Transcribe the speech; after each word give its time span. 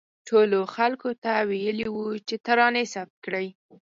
ټولو 0.27 0.59
خلکو 0.75 1.09
ته 1.23 1.31
ویلي 1.49 1.87
وو 1.91 2.07
چې 2.27 2.35
ترانې 2.45 2.83
ثبت 2.93 3.15
کړي. 3.25 3.47